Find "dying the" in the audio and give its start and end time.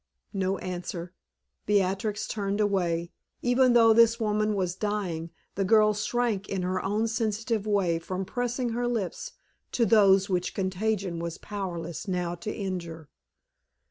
4.73-5.63